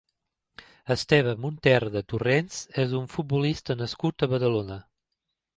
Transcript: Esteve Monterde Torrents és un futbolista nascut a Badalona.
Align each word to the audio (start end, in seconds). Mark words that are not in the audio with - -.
Esteve 0.95 1.35
Monterde 1.43 2.03
Torrents 2.13 2.59
és 2.85 2.97
un 3.03 3.07
futbolista 3.17 3.79
nascut 3.83 4.27
a 4.29 4.35
Badalona. 4.37 4.83